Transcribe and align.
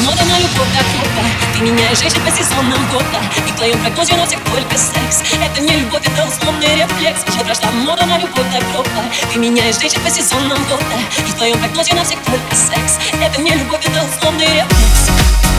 мода 0.00 0.24
на 0.24 0.38
любовь 0.38 0.68
так 0.76 0.86
круто. 0.94 1.22
Ты 1.54 1.60
меняешь 1.60 1.98
женщин 1.98 2.20
по 2.24 2.30
сезонам 2.30 2.80
года. 2.90 3.20
И 3.46 3.50
в 3.50 3.56
твоем 3.56 3.78
прогнозе 3.80 4.14
у 4.14 4.26
всех 4.26 4.40
только 4.52 4.76
секс. 4.76 5.22
Это 5.42 5.60
не 5.60 5.76
любовь, 5.76 6.06
это 6.06 6.26
условный 6.26 6.74
рефлекс. 6.76 7.24
Уже 7.28 7.44
прошла 7.44 7.70
мода 7.72 8.06
на 8.06 8.18
любовь 8.18 8.46
так 8.52 8.64
круто. 8.72 9.00
Ты 9.32 9.38
меняешь 9.38 9.78
женщин 9.78 10.00
по 10.02 10.10
сезонам 10.10 10.58
года. 10.64 10.96
И 11.18 11.30
в 11.30 11.34
твоем 11.34 11.58
прогнозе 11.58 11.94
у 11.94 12.04
всех 12.04 12.18
только 12.24 12.54
секс. 12.54 12.98
Это 13.20 13.40
не 13.40 13.50
любовь, 13.50 13.84
это 13.84 14.04
условный 14.04 14.46
рефлекс 14.46 15.49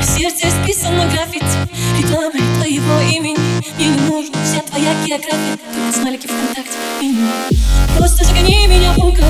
В 0.00 0.04
сердце 0.04 0.48
списано 0.50 1.08
граффити 1.10 1.44
Реклама 1.98 2.30
твоего 2.30 3.00
имени. 3.00 3.38
Мне 3.76 3.88
не 3.88 4.00
нужна 4.00 4.36
вся 4.44 4.60
твоя 4.62 4.94
география 5.04 5.58
Только 5.74 5.92
смайлики 5.92 6.26
ВКонтакте. 6.26 6.78
Минимум 7.00 7.30
Просто 7.96 8.24
загони 8.24 8.66
меня 8.66 8.92
в 8.92 8.98
угол 8.98 9.24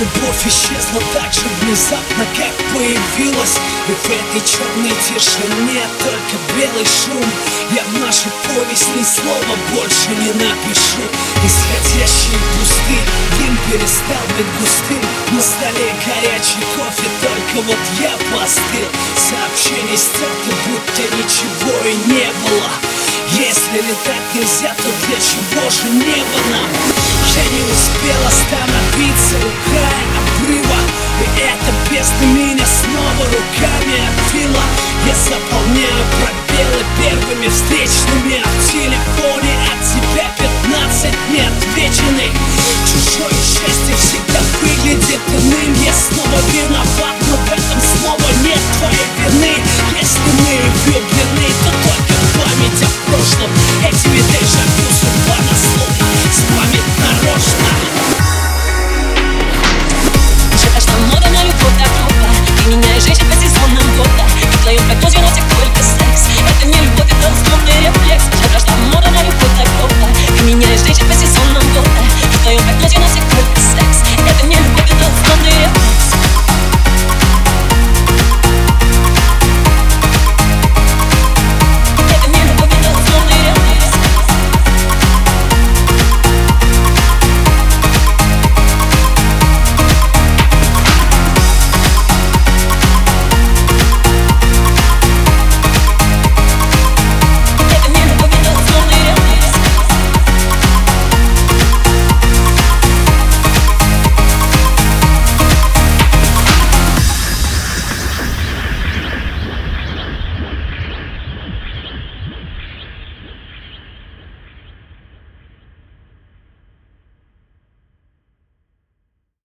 Любовь 0.00 0.46
исчезла 0.46 1.02
так 1.12 1.32
же 1.32 1.42
внезапно, 1.60 2.24
как 2.36 2.54
появилась. 2.72 3.58
И 3.88 3.92
в 3.92 4.06
этой 4.06 4.40
черной 4.46 4.94
тишине 5.02 5.82
только 5.98 6.36
белый 6.56 6.86
шум. 6.86 7.24
Я 7.72 7.82
в 7.84 8.00
нашу 8.00 8.30
повесть 8.46 8.94
ни 8.96 9.02
слова 9.02 9.58
больше 9.74 10.10
не 10.10 10.32
напишу. 10.32 11.02
Исходящий 11.44 12.38
пустырь, 12.54 13.10
дым 13.38 13.58
перестал 13.68 14.24
быть 14.38 14.46
густым. 14.60 15.02
На 15.32 15.40
столе 15.42 15.92
горячий 16.06 16.64
кофе, 16.76 17.08
только 17.20 17.66
вот 17.66 17.82
я 18.00 18.12
постыл. 18.32 18.88
Сообщение 19.18 19.98
стерты, 19.98 20.50
будто 20.64 21.02
ничего 21.16 21.76
и 21.84 21.94
не 22.08 22.26
было 22.48 23.09
если 23.32 23.76
летать 23.76 24.34
нельзя, 24.34 24.74
то 24.74 24.88
для 25.06 25.16
чего 25.20 25.70
же 25.70 25.88
небо 25.88 26.40
нам? 26.50 26.68
Я 27.36 27.44
не 27.44 27.62
успел 27.62 28.20
остановиться 28.26 29.36
у 29.36 29.70
края 29.70 30.06
обрыва 30.18 30.80
И 31.20 31.40
это 31.40 31.70
песня 31.88 32.26
меня 32.26 32.66
снова 32.66 33.24
руками 33.26 33.98
отбила 34.08 34.64
Я 35.06 35.14
заполняю 35.14 36.04
пробелы 36.18 36.84
первыми 36.98 37.48
встречными 37.48 38.19